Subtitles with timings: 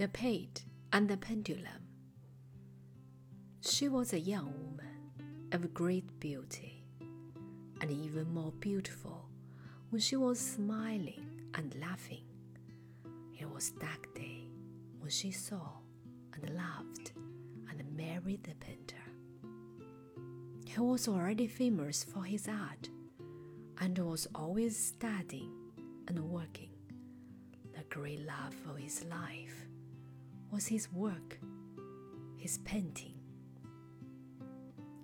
[0.00, 0.62] The Page
[0.94, 1.84] and the Pendulum.
[3.60, 6.86] She was a young woman of great beauty,
[7.82, 9.26] and even more beautiful
[9.90, 12.24] when she was smiling and laughing.
[13.38, 14.48] It was dark day
[15.00, 15.68] when she saw
[16.32, 17.12] and loved
[17.68, 19.04] and married the painter.
[20.64, 22.88] He was already famous for his art
[23.82, 25.52] and was always studying
[26.08, 26.70] and working.
[27.74, 29.66] The great love of his life
[30.50, 31.38] was his work,
[32.36, 33.14] his painting.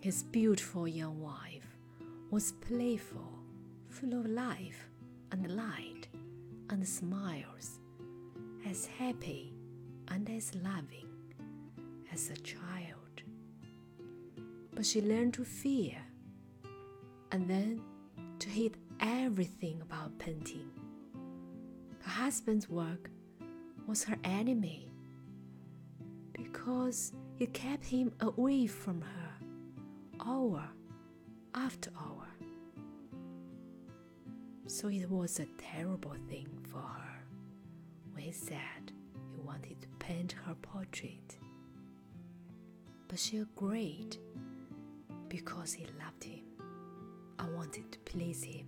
[0.00, 1.76] His beautiful young wife
[2.30, 3.32] was playful,
[3.88, 4.88] full of life
[5.32, 6.08] and light
[6.70, 7.80] and smiles,
[8.68, 9.52] as happy
[10.08, 11.08] and as loving
[12.12, 13.22] as a child.
[14.74, 15.96] But she learned to fear
[17.32, 17.80] and then
[18.40, 20.70] to hate everything about painting.
[22.02, 23.10] Her husband's work
[23.86, 24.90] was her enemy
[26.36, 29.32] because it kept him away from her
[30.24, 30.62] hour
[31.54, 32.28] after hour.
[34.66, 37.24] So it was a terrible thing for her
[38.12, 38.92] when he said
[39.32, 41.38] he wanted to paint her portrait.
[43.08, 44.16] But she agreed
[45.28, 46.44] because he loved him.
[47.38, 48.66] I wanted to please him.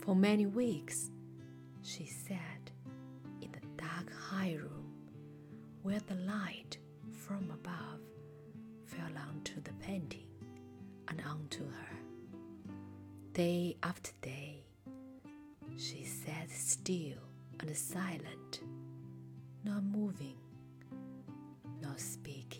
[0.00, 1.10] For many weeks,
[1.82, 2.70] she sat
[3.42, 4.75] in the dark high room
[5.86, 6.78] where the light
[7.12, 8.00] from above
[8.86, 10.26] fell onto the painting
[11.06, 11.96] and onto her.
[13.32, 14.64] Day after day,
[15.76, 17.22] she sat still
[17.60, 18.62] and silent,
[19.62, 20.34] not moving,
[21.80, 22.55] not speaking.